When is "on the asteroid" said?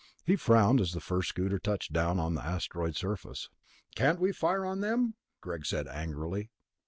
2.19-2.95